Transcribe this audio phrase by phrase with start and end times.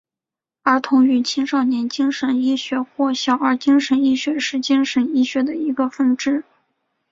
[0.63, 6.43] 儿童与青少年精神医学或小儿精神医学是精神医学的一个分支。